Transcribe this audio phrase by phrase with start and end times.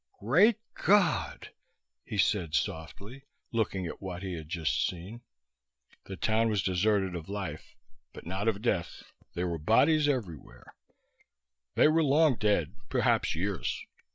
[0.19, 1.51] "Great God,"
[2.03, 5.21] he said softly, looking at what he had just seen.
[6.05, 7.75] The town was deserted of life,
[8.11, 9.03] but not of death.
[9.35, 10.73] There were bodies everywhere.
[11.75, 13.79] They were long dead, perhaps years.